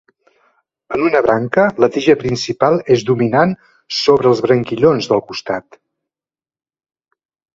En 0.95 1.01
una 1.07 1.19
branca 1.25 1.65
la 1.83 1.89
tija 1.97 2.13
principal 2.21 2.79
és 2.95 3.03
dominant 3.11 3.53
sobre 3.99 4.31
els 4.31 4.41
branquillons 4.47 5.09
del 5.13 5.21
costat. 5.29 5.81